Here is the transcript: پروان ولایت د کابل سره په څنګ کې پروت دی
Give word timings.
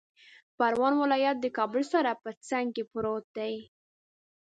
پروان 0.57 0.93
ولایت 1.01 1.37
د 1.41 1.45
کابل 1.57 1.83
سره 1.93 2.11
په 2.23 2.29
څنګ 2.47 2.67
کې 2.75 2.83
پروت 2.91 3.25
دی 3.37 3.53